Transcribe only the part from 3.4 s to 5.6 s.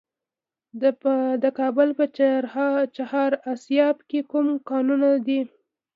اسیاب کې کوم کانونه دي؟